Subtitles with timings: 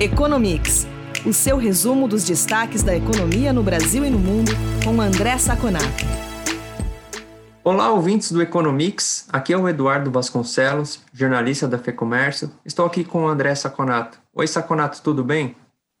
[0.00, 0.86] Economics,
[1.26, 4.52] o seu resumo dos destaques da economia no Brasil e no mundo,
[4.84, 6.04] com André Saconato.
[7.64, 9.28] Olá, ouvintes do Economics.
[9.32, 12.48] Aqui é o Eduardo Vasconcelos, jornalista da FEComércio.
[12.64, 14.20] Estou aqui com o André Saconato.
[14.32, 15.56] Oi, Saconato, tudo bem?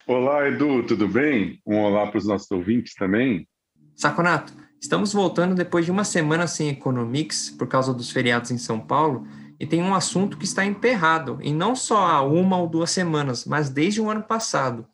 [0.06, 1.60] Olá, Edu, tudo bem?
[1.66, 3.48] Um olá para os nossos ouvintes também.
[3.96, 8.78] Saconato, estamos voltando depois de uma semana sem Economics por causa dos feriados em São
[8.78, 9.26] Paulo
[9.58, 13.44] e tem um assunto que está emperrado, e não só há uma ou duas semanas,
[13.44, 14.86] mas desde o ano passado.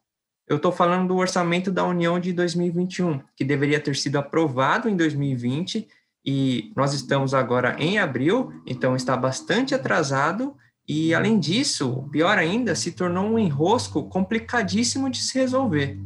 [0.47, 4.97] Eu estou falando do orçamento da União de 2021, que deveria ter sido aprovado em
[4.97, 5.89] 2020,
[6.25, 12.75] e nós estamos agora em abril, então está bastante atrasado, e além disso, pior ainda,
[12.75, 15.99] se tornou um enrosco complicadíssimo de se resolver.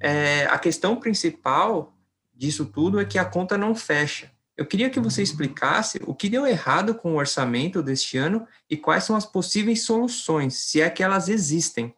[0.00, 1.92] É, a questão principal
[2.34, 4.30] disso tudo é que a conta não fecha.
[4.60, 8.76] Eu queria que você explicasse o que deu errado com o orçamento deste ano e
[8.76, 11.94] quais são as possíveis soluções, se é que elas existem.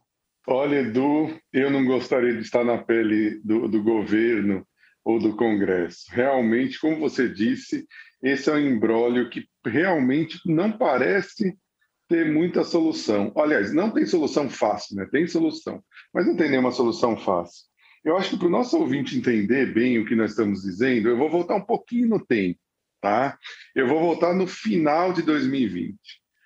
[0.46, 4.64] Olha, Edu, eu não gostaria de estar na pele do, do governo
[5.04, 6.04] ou do Congresso.
[6.12, 7.84] Realmente, como você disse,
[8.22, 11.58] esse é um embrólio que realmente não parece
[12.08, 13.32] ter muita solução.
[13.36, 15.08] Aliás, não tem solução fácil, né?
[15.10, 15.82] Tem solução,
[16.14, 17.72] mas não tem nenhuma solução fácil.
[18.04, 21.16] Eu acho que para o nosso ouvinte entender bem o que nós estamos dizendo, eu
[21.16, 22.58] vou voltar um pouquinho no tempo,
[23.02, 23.36] tá?
[23.74, 25.98] Eu vou voltar no final de 2020.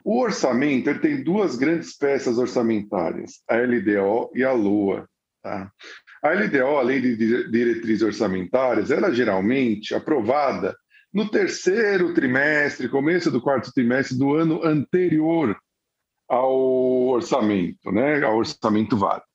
[0.05, 5.09] O orçamento ele tem duas grandes peças orçamentárias, a LDO e a LOA.
[5.43, 5.71] Tá?
[6.23, 7.17] A LDO, a Lei de
[7.51, 10.75] Diretrizes Orçamentárias, ela é geralmente aprovada
[11.13, 15.57] no terceiro trimestre, começo do quarto trimestre do ano anterior
[16.29, 16.57] ao
[17.09, 18.23] orçamento, né?
[18.25, 19.27] ao orçamento válido.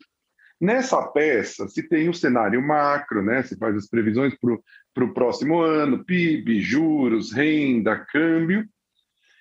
[0.60, 3.42] Nessa peça, se tem o um cenário macro, né?
[3.44, 8.66] se faz as previsões para o próximo ano, PIB, juros, renda, câmbio.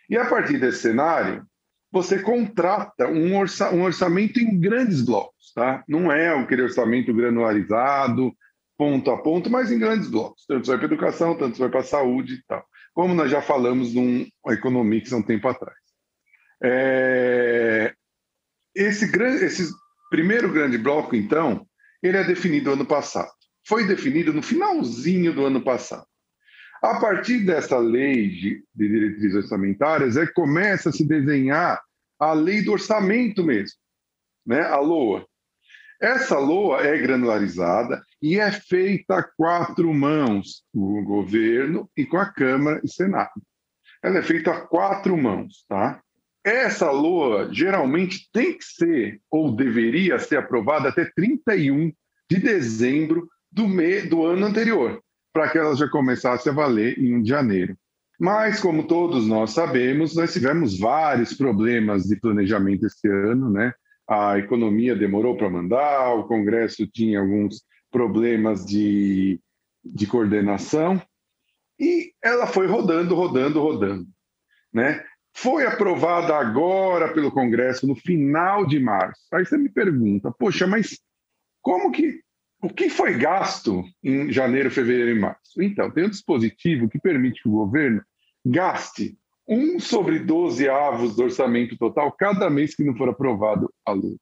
[0.09, 1.45] E a partir desse cenário,
[1.93, 5.53] você contrata um, orça, um orçamento em grandes blocos.
[5.55, 5.83] Tá?
[5.89, 8.33] Não é aquele orçamento granularizado,
[8.77, 10.45] ponto a ponto, mas em grandes blocos.
[10.47, 12.65] Tanto vai para educação, tanto vai para saúde e tal.
[12.95, 15.79] Como nós já falamos num Economics há um tempo atrás.
[16.63, 17.93] É...
[18.75, 19.05] Esse,
[19.45, 19.71] esses
[20.11, 21.67] primeiro grande bloco, então,
[22.03, 23.31] ele é definido ano passado.
[23.67, 26.07] Foi definido no finalzinho do ano passado.
[26.83, 31.81] A partir dessa lei de, diretrizes orçamentárias, é que começa a se desenhar
[32.19, 33.77] a lei do orçamento mesmo,
[34.47, 34.63] né?
[34.63, 35.27] a LOA.
[36.01, 42.33] Essa LOA é granularizada e é feita a quatro mãos, o governo e com a
[42.33, 43.43] Câmara e Senado.
[44.03, 46.01] Ela é feita a quatro mãos, tá?
[46.43, 51.93] Essa LOA geralmente tem que ser, ou deveria ser aprovada até 31
[52.31, 55.01] de dezembro do, me, do ano anterior,
[55.33, 57.77] para que ela já começasse a valer em 1 de janeiro.
[58.19, 63.73] Mas, como todos nós sabemos, nós tivemos vários problemas de planejamento esse ano, né?
[64.07, 69.41] A economia demorou para mandar, o Congresso tinha alguns problemas de,
[69.85, 71.01] de coordenação,
[71.81, 74.07] e ela foi rodando, rodando, rodando.
[74.71, 75.03] Né?
[75.35, 79.23] Foi aprovada agora pelo Congresso no final de março.
[79.33, 81.01] Aí você me pergunta, poxa, mas
[81.63, 82.21] como que
[82.63, 85.63] o que foi gasto em janeiro, fevereiro e março?
[85.63, 88.03] Então, tem um dispositivo que permite que o governo
[88.45, 89.17] gaste
[89.49, 94.17] um sobre 12 avos do orçamento total cada mês que não for aprovado a lei.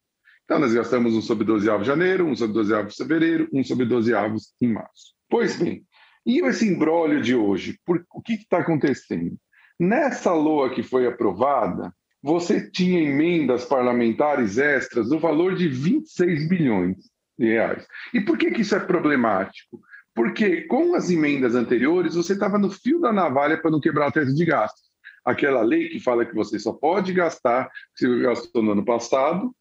[0.44, 3.48] Então, nós gastamos um sobre 12 avos em janeiro, um sobre 12 avos em fevereiro,
[3.52, 5.14] um sobre 12 avos em março.
[5.28, 5.84] Pois bem,
[6.24, 7.78] e esse embrólio de hoje?
[7.84, 9.36] Por, o que está acontecendo?
[9.78, 16.96] Nessa LOA que foi aprovada, você tinha emendas parlamentares extras no valor de 26 bilhões
[17.46, 17.86] reais.
[18.12, 19.80] E por que, que isso é problemático?
[20.14, 24.12] Porque com as emendas anteriores, você estava no fio da navalha para não quebrar a
[24.12, 24.88] tese de gastos.
[25.24, 29.54] Aquela lei que fala que você só pode gastar se gastou no ano passado,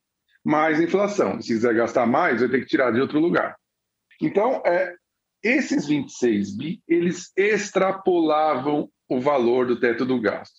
[0.43, 1.41] mais inflação.
[1.41, 3.55] Se quiser gastar mais, vai ter que tirar de outro lugar.
[4.21, 4.95] Então, é,
[5.43, 10.55] esses 26 bi, eles extrapolavam o valor do teto do gasto.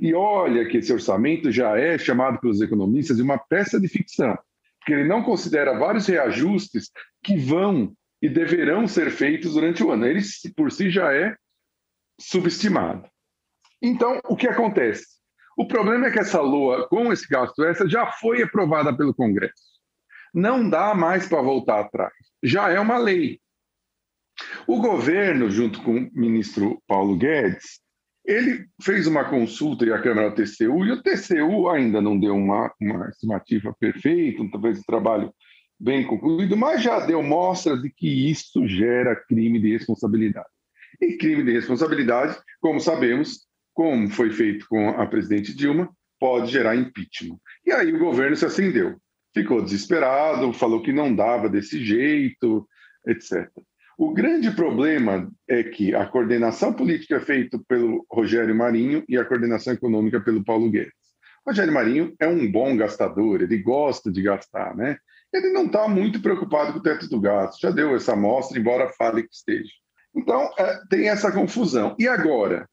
[0.00, 4.36] E olha que esse orçamento já é chamado pelos economistas de uma peça de ficção,
[4.88, 6.90] porque ele não considera vários reajustes
[7.22, 10.06] que vão e deverão ser feitos durante o ano.
[10.06, 10.22] Ele,
[10.56, 11.36] por si, já é
[12.18, 13.06] subestimado.
[13.82, 15.04] Então, o que acontece?
[15.58, 19.78] O problema é que essa LOA, com esse gasto extra, já foi aprovada pelo Congresso.
[20.32, 22.14] Não dá mais para voltar atrás.
[22.42, 23.38] Já é uma lei.
[24.66, 27.82] O governo, junto com o ministro Paulo Guedes,
[28.28, 32.70] ele fez uma consulta e a Câmara TCU, e o TCU ainda não deu uma,
[32.78, 35.32] uma estimativa perfeita, talvez um trabalho
[35.80, 40.48] bem concluído, mas já deu mostras de que isso gera crime de responsabilidade.
[41.00, 45.88] E crime de responsabilidade, como sabemos, como foi feito com a presidente Dilma,
[46.20, 47.38] pode gerar impeachment.
[47.64, 48.96] E aí o governo se acendeu.
[49.32, 52.68] ficou desesperado, falou que não dava desse jeito,
[53.06, 53.48] etc.
[53.98, 59.24] O grande problema é que a coordenação política é feita pelo Rogério Marinho e a
[59.24, 60.92] coordenação econômica pelo Paulo Guedes.
[61.44, 64.98] O Rogério Marinho é um bom gastador, ele gosta de gastar, né?
[65.32, 68.88] Ele não está muito preocupado com o teto do gasto, já deu essa amostra, embora
[68.92, 69.72] fale que esteja.
[70.14, 71.96] Então, é, tem essa confusão.
[71.98, 72.68] E agora,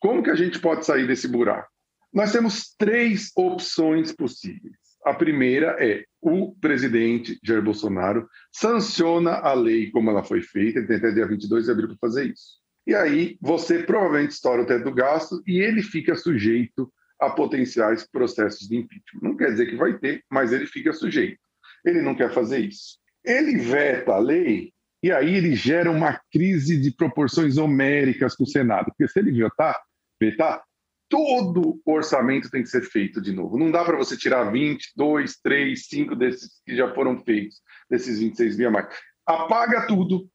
[0.00, 1.68] como que a gente pode sair desse buraco?
[2.12, 4.85] Nós temos três opções possíveis.
[5.06, 10.88] A primeira é o presidente Jair Bolsonaro sanciona a lei como ela foi feita, ele
[10.88, 12.58] tem até dia 22 de abril para fazer isso.
[12.84, 18.04] E aí você provavelmente estoura o teto do gasto e ele fica sujeito a potenciais
[18.10, 19.20] processos de impeachment.
[19.22, 21.38] Não quer dizer que vai ter, mas ele fica sujeito.
[21.84, 22.98] Ele não quer fazer isso.
[23.24, 24.72] Ele veta a lei
[25.04, 29.30] e aí ele gera uma crise de proporções homéricas com o Senado, porque se ele
[29.30, 29.80] vetar,
[30.20, 30.64] vetar
[31.08, 33.58] todo o orçamento tem que ser feito de novo.
[33.58, 38.18] Não dá para você tirar 20, 2, 3, 5 desses que já foram feitos, desses
[38.18, 38.88] 26 mil a mais.
[39.26, 40.28] Apaga tudo,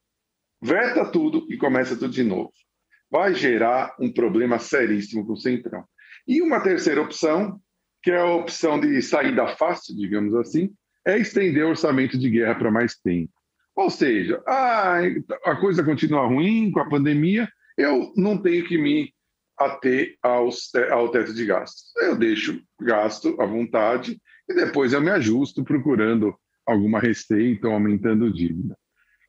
[0.62, 2.52] veta tudo e começa tudo de novo.
[3.10, 5.84] Vai gerar um problema seríssimo com o Centrão.
[6.28, 7.60] E uma terceira opção,
[8.02, 10.74] que é a opção de saída fácil, digamos assim,
[11.06, 13.34] é estender o orçamento de guerra para mais tempo.
[13.76, 15.00] Ou seja, ah,
[15.46, 19.14] a coisa continua ruim com a pandemia, eu não tenho que me
[19.66, 21.92] ater aos, ao teto de gastos.
[21.98, 24.20] Eu deixo gasto à vontade
[24.50, 26.36] e depois eu me ajusto procurando
[26.66, 28.78] alguma receita ou aumentando dívida.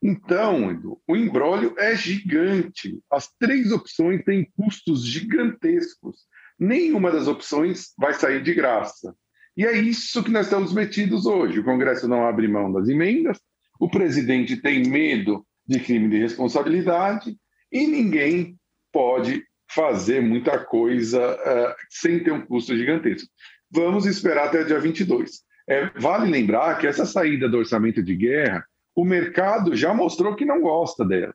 [0.02, 2.98] Então, Edu, o embrólio é gigante.
[3.10, 6.26] As três opções têm custos gigantescos.
[6.58, 9.14] Nenhuma das opções vai sair de graça.
[9.56, 11.60] E é isso que nós estamos metidos hoje.
[11.60, 13.38] O Congresso não abre mão das emendas,
[13.78, 17.36] o presidente tem medo de crime de responsabilidade
[17.70, 18.58] e ninguém
[18.90, 19.44] pode
[19.74, 23.28] fazer muita coisa uh, sem ter um custo gigantesco.
[23.70, 25.42] Vamos esperar até o dia 22.
[25.68, 30.44] É, vale lembrar que essa saída do orçamento de guerra, o mercado já mostrou que
[30.44, 31.34] não gosta dela,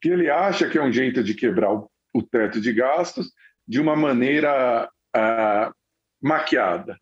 [0.00, 3.32] que ele acha que é um jeito de quebrar o, o teto de gastos
[3.66, 5.74] de uma maneira uh,
[6.22, 6.98] maquiada.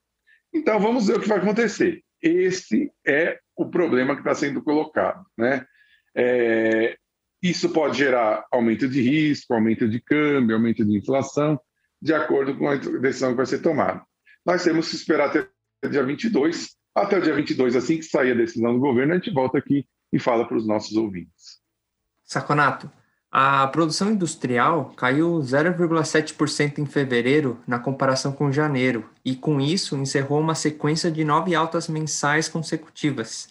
[0.53, 2.03] Então vamos ver o que vai acontecer.
[2.21, 5.65] Esse é o problema que está sendo colocado, né?
[6.15, 6.97] É,
[7.43, 11.61] isso pode gerar aumento de risco, aumento de câmbio, aumento de inflação,
[12.01, 14.03] de acordo com a decisão que vai ser tomada.
[14.47, 15.49] Nós temos que esperar até
[15.85, 16.77] o dia 22.
[16.95, 19.87] Até o dia 22, assim que sair a decisão do governo, a gente volta aqui
[20.13, 21.61] e fala para os nossos ouvintes.
[22.23, 22.91] Saconato,
[23.31, 30.39] a produção industrial caiu 0,7% em fevereiro na comparação com janeiro, e com isso encerrou
[30.39, 33.49] uma sequência de nove altas mensais consecutivas.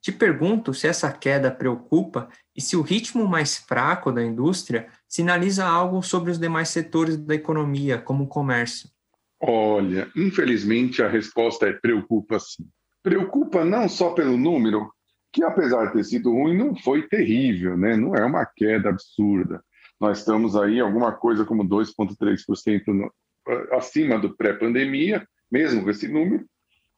[0.00, 5.66] Te pergunto se essa queda preocupa e se o ritmo mais fraco da indústria sinaliza
[5.66, 8.88] algo sobre os demais setores da economia, como o comércio.
[9.40, 12.66] Olha, infelizmente a resposta é preocupa sim.
[13.02, 14.90] Preocupa não só pelo número,
[15.32, 17.96] que apesar de ter sido ruim, não foi terrível, né?
[17.96, 19.62] não é uma queda absurda.
[20.00, 23.10] Nós estamos aí alguma coisa como 2,3%
[23.72, 26.46] acima do pré-pandemia, mesmo com esse número,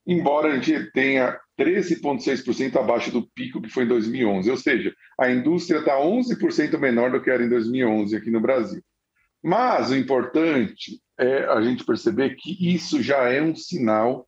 [0.07, 4.51] embora a gente tenha 13,6% abaixo do pico que foi em 2011.
[4.51, 8.83] Ou seja, a indústria está 11% menor do que era em 2011 aqui no Brasil.
[9.43, 14.27] Mas o importante é a gente perceber que isso já é um sinal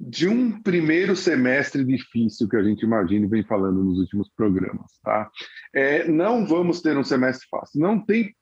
[0.00, 4.90] de um primeiro semestre difícil que a gente imagina e vem falando nos últimos programas.
[5.02, 5.30] Tá?
[5.72, 7.80] É, não vamos ter um semestre fácil.
[7.80, 8.34] Não tem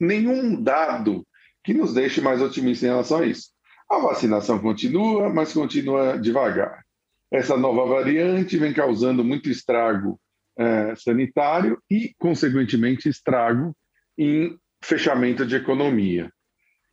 [0.00, 1.26] nenhum dado
[1.62, 3.53] que nos deixe mais otimistas em relação a isso.
[3.88, 6.84] A vacinação continua, mas continua devagar.
[7.30, 10.18] Essa nova variante vem causando muito estrago
[10.56, 13.76] é, sanitário e, consequentemente, estrago
[14.16, 16.30] em fechamento de economia.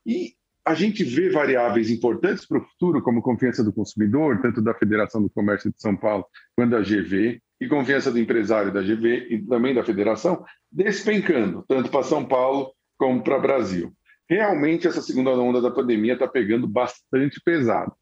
[0.06, 0.34] E
[0.66, 5.22] a gente vê variáveis importantes para o futuro, como confiança do consumidor, tanto da Federação
[5.22, 9.46] do Comércio de São Paulo quanto da GV, e confiança do empresário da GV e
[9.46, 13.94] também da Federação, despencando, tanto para São Paulo como para o Brasil
[14.32, 17.94] realmente essa segunda onda da pandemia está pegando bastante pesado.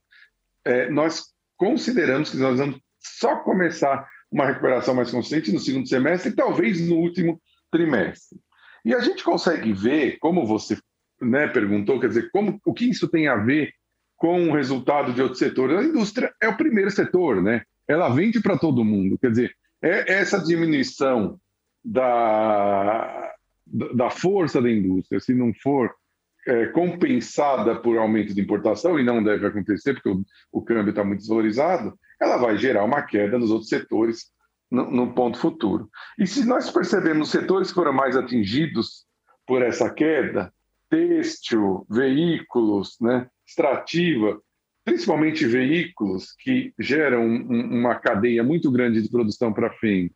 [0.63, 1.23] É, nós
[1.57, 6.87] consideramos que nós vamos só começar uma recuperação mais consistente no segundo semestre e talvez
[6.87, 8.37] no último trimestre.
[8.85, 10.77] E a gente consegue ver, como você
[11.19, 13.73] né, perguntou, quer dizer, como, o que isso tem a ver
[14.15, 15.79] com o resultado de outros setores?
[15.79, 17.63] A indústria é o primeiro setor, né?
[17.87, 19.17] Ela vende para todo mundo.
[19.17, 21.39] Quer dizer, é essa diminuição
[21.83, 23.33] da,
[23.95, 25.91] da força da indústria, se não for
[26.47, 31.03] é, compensada por aumento de importação, e não deve acontecer porque o, o câmbio está
[31.03, 34.31] muito desvalorizado, ela vai gerar uma queda nos outros setores
[34.69, 35.89] no, no, ponto futuro.
[36.17, 39.05] E se nós percebemos setores que foram mais atingidos
[39.45, 40.53] por essa queda,
[40.89, 44.39] têxtil, veículos, né, extrativa,
[44.83, 50.15] principalmente veículos que geram uma cadeia muito grande de produção para frente,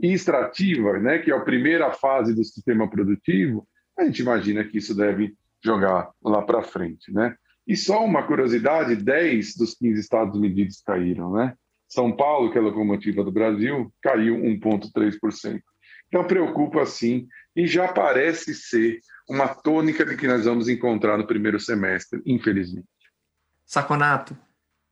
[0.00, 3.66] e extrativa, né, que é a primeira fase do sistema produtivo,
[3.98, 7.34] a gente imagina que isso deve jogar lá para frente, né?
[7.66, 11.54] E só uma curiosidade, 10 dos 15 estados medidos caíram, né?
[11.88, 15.60] São Paulo, que é a locomotiva do Brasil, caiu 1,3%.
[16.08, 18.98] Então, preocupa sim, e já parece ser
[19.28, 22.86] uma tônica de que nós vamos encontrar no primeiro semestre, infelizmente.
[23.64, 24.36] Saconato,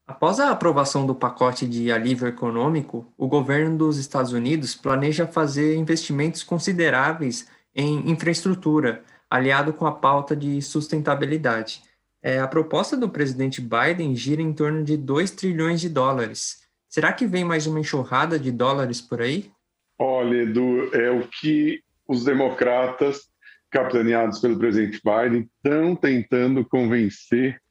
[0.07, 5.75] após a aprovação do pacote de alívio econômico, o governo dos Estados Unidos planeja fazer
[5.75, 11.81] investimentos consideráveis em infraestrutura, aliado com a pauta de sustentabilidade.
[12.21, 16.67] É, a proposta do presidente Biden gira em torno de 2 trilhões de dólares.
[16.89, 19.51] Será que vem mais uma enxurrada de dólares por aí?
[19.97, 23.29] Olha, Edu, é o que os democratas,
[23.69, 27.61] capitaneados pelo presidente Biden, estão tentando convencer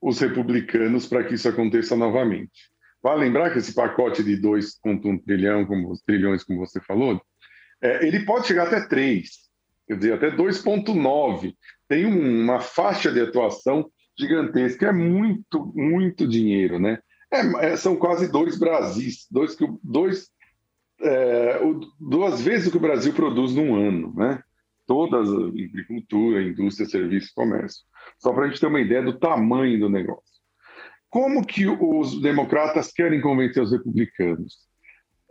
[0.00, 2.70] os republicanos para que isso aconteça novamente.
[3.02, 7.20] Vale lembrar que esse pacote de 2,1 trilhão, como, trilhões, como você falou,
[7.80, 9.28] é, ele pode chegar até 3,
[9.92, 11.54] quer dizer, até 2,9.
[11.88, 16.98] Tem uma faixa de atuação gigantesca, é muito, muito dinheiro, né?
[17.32, 20.28] É, é, são quase dois Brasis, dois, dois,
[21.00, 21.60] é,
[21.98, 24.42] duas vezes o que o Brasil produz num ano, né?
[24.86, 27.82] Todas, agricultura, indústria, serviço, comércio.
[28.18, 30.32] Só para a gente ter uma ideia do tamanho do negócio.
[31.08, 34.56] Como que os democratas querem convencer os republicanos?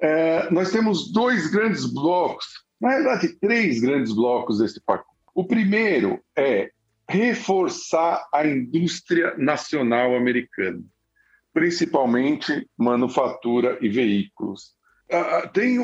[0.02, 2.46] É, nós temos dois grandes blocos,
[2.82, 5.10] na verdade, três grandes blocos desse pacote.
[5.34, 6.72] O primeiro é
[7.08, 10.84] reforçar a indústria nacional americana
[11.54, 14.74] principalmente manufatura e veículos.
[15.54, 15.78] Tem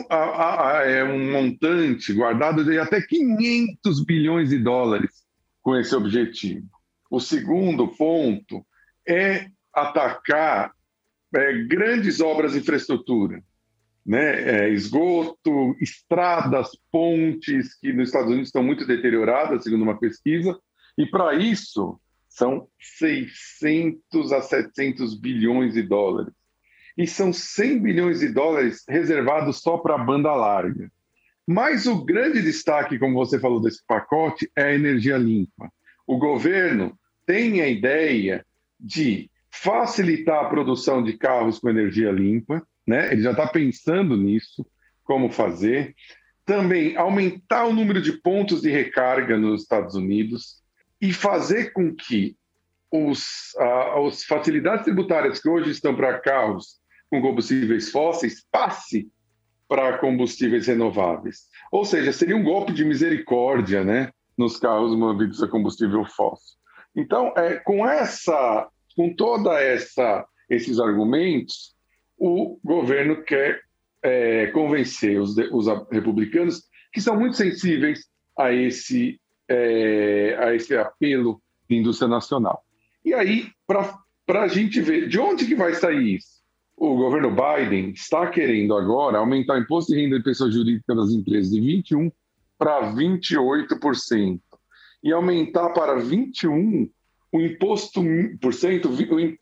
[0.86, 5.26] é um montante guardado de até 500 bilhões de dólares
[5.62, 6.66] com esse objetivo.
[7.12, 8.66] O segundo ponto
[9.06, 10.72] é atacar
[11.36, 13.44] é, grandes obras de infraestrutura,
[14.08, 14.68] né?
[14.68, 20.58] É, esgoto, estradas, pontes, que nos Estados Unidos estão muito deterioradas, segundo uma pesquisa,
[20.98, 22.00] e para isso
[22.30, 26.34] são 600 a 700 bilhões de dólares.
[26.98, 30.90] E são 100 bilhões de dólares reservados só para a banda larga.
[31.46, 35.72] Mas o grande destaque, como você falou, desse pacote é a energia limpa.
[36.06, 38.46] O governo tem a ideia
[38.80, 43.12] de facilitar a produção de carros com energia limpa, né?
[43.12, 44.66] ele já está pensando nisso,
[45.04, 45.94] como fazer.
[46.46, 50.62] Também aumentar o número de pontos de recarga nos Estados Unidos
[51.02, 52.38] e fazer com que
[52.90, 56.80] os, as facilidades tributárias que hoje estão para carros
[57.10, 59.10] com combustíveis fósseis passe
[59.68, 61.48] para combustíveis renováveis.
[61.72, 66.56] Ou seja, seria um golpe de misericórdia né, nos carros movidos a combustível fóssil.
[66.96, 71.76] Então, é, com essa, com toda essa esses argumentos,
[72.18, 73.62] o governo quer
[74.02, 78.06] é, convencer os, os republicanos que são muito sensíveis
[78.38, 79.20] a esse
[79.50, 82.64] é, a esse apelo de indústria nacional.
[83.04, 86.38] E aí, para a gente ver de onde que vai sair isso?
[86.76, 91.12] O governo Biden está querendo agora aumentar o imposto de renda de pessoas jurídicas das
[91.12, 92.12] empresas de 21%
[92.58, 94.40] para 28%
[95.04, 96.90] e aumentar para 21%
[97.32, 98.02] o imposto,
[98.42, 98.90] por cento,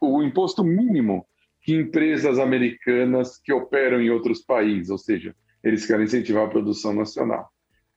[0.01, 1.25] o imposto mínimo
[1.65, 6.93] que empresas americanas que operam em outros países, ou seja, eles querem incentivar a produção
[6.93, 7.49] nacional.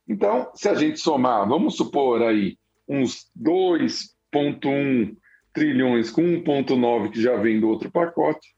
[0.07, 2.57] Então, se a gente somar, vamos supor aí,
[2.87, 5.15] uns 2,1
[5.53, 8.55] trilhões com 1,9 que já vem do outro pacote,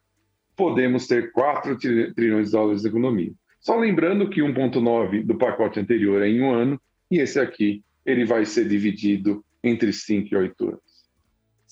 [0.55, 1.77] podemos ter 4
[2.15, 3.33] trilhões de dólares de economia.
[3.59, 8.23] Só lembrando que 1,9 do pacote anterior é em um ano, e esse aqui ele
[8.23, 10.90] vai ser dividido entre 5 e 8 anos.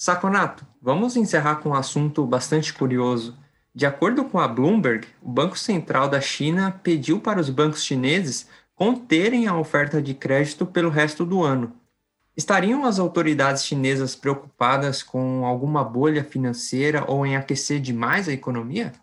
[0.01, 3.37] Saconato, vamos encerrar com um assunto bastante curioso.
[3.75, 8.47] De acordo com a Bloomberg, o Banco Central da China pediu para os bancos chineses
[8.73, 11.75] conterem a oferta de crédito pelo resto do ano.
[12.33, 18.93] Estariam as autoridades chinesas preocupadas com alguma bolha financeira ou em aquecer demais a economia?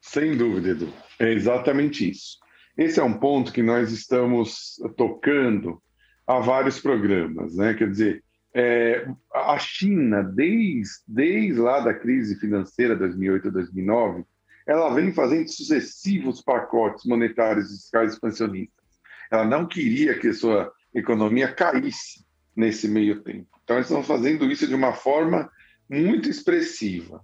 [0.00, 0.88] Sem dúvida, Edu.
[1.18, 2.38] É exatamente isso.
[2.78, 5.82] Esse é um ponto que nós estamos tocando
[6.24, 7.74] há vários programas, né?
[7.74, 14.24] Quer dizer, é, a China, desde, desde lá da crise financeira 2008 2009,
[14.66, 18.84] ela vem fazendo sucessivos pacotes monetários e fiscais expansionistas.
[19.30, 22.24] Ela não queria que a sua economia caísse
[22.56, 23.48] nesse meio tempo.
[23.64, 25.50] Então, eles estão fazendo isso de uma forma
[25.90, 27.20] muito expressiva.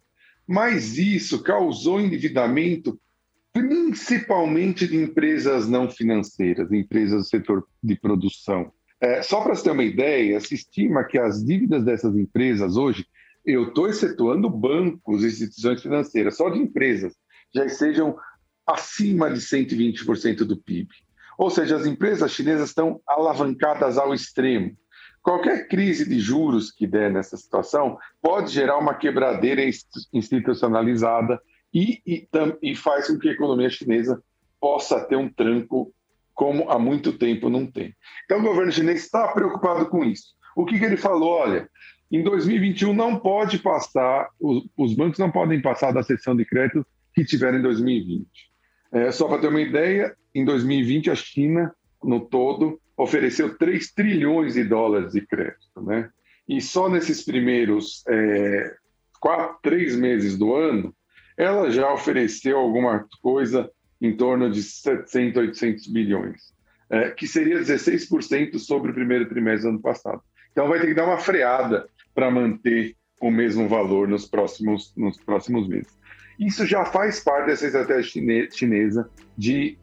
[0.47, 3.01] Mas isso causou endividamento
[3.53, 8.73] principalmente de empresas não financeiras, empresas do setor de produção.
[9.01, 13.07] É, só para você ter uma ideia, se estima que as dívidas dessas empresas hoje
[13.45, 17.15] eu estou excetuando bancos, instituições financeiras, só de empresas,
[17.55, 18.17] já estejam
[18.67, 20.89] acima de 120% do PIB.
[21.39, 24.77] Ou seja, as empresas chinesas estão alavancadas ao extremo.
[25.23, 29.63] Qualquer crise de juros que der nessa situação pode gerar uma quebradeira
[30.13, 31.41] institucionalizada
[31.73, 32.29] e, e,
[32.63, 34.23] e faz com que a economia chinesa
[34.61, 35.93] possa ter um tranco
[36.41, 37.95] como há muito tempo não tem.
[38.25, 40.29] Então, o governo chinês está preocupado com isso.
[40.57, 41.33] O que, que ele falou?
[41.33, 41.69] Olha,
[42.11, 46.87] em 2021 não pode passar, os, os bancos não podem passar da sessão de crédito
[47.15, 48.27] que tiveram em 2020.
[48.91, 54.55] É, só para ter uma ideia, em 2020 a China, no todo, ofereceu 3 trilhões
[54.55, 55.83] de dólares de crédito.
[55.83, 56.09] Né?
[56.49, 58.77] E só nesses primeiros é,
[59.21, 60.95] quatro, três meses do ano,
[61.37, 63.71] ela já ofereceu alguma coisa
[64.01, 66.53] em torno de 700, 800 bilhões,
[66.89, 70.23] é, que seria 16% sobre o primeiro trimestre do ano passado.
[70.53, 75.19] Então vai ter que dar uma freada para manter o mesmo valor nos próximos, nos
[75.19, 75.99] próximos meses.
[76.39, 79.77] Isso já faz parte dessa estratégia chinesa de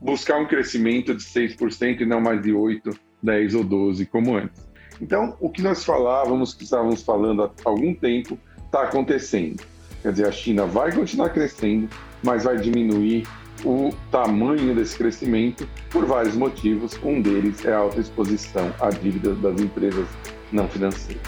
[0.00, 2.90] buscar um crescimento de 6% e não mais de 8,
[3.22, 4.64] 10 ou 12 como antes.
[5.00, 9.62] Então, o que nós falávamos, que estávamos falando há algum tempo, está acontecendo.
[10.02, 11.88] Quer dizer, a China vai continuar crescendo,
[12.22, 13.26] mas vai diminuir
[13.64, 16.98] o tamanho desse crescimento por vários motivos.
[17.02, 20.06] Um deles é a alta exposição à dívida das empresas
[20.52, 21.22] não financeiras.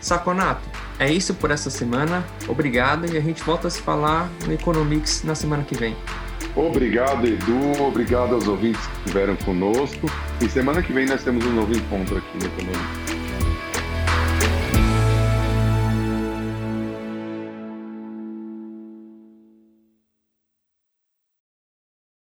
[0.00, 0.66] Saconato,
[0.98, 2.24] é isso por essa semana.
[2.48, 5.94] Obrigado e a gente volta a se falar no Economics na semana que vem.
[6.56, 7.82] Obrigado, Edu.
[7.82, 10.10] Obrigado aos ouvintes que estiveram conosco.
[10.40, 12.99] E semana que vem nós temos um novo encontro aqui no Economics.